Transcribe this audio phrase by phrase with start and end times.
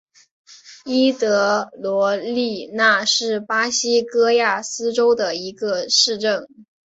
[0.83, 6.47] 伊德罗利纳是巴西戈亚斯州的一个市镇。